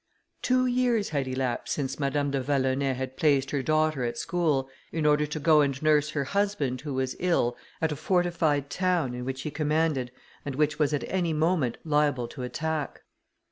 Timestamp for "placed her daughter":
3.17-4.03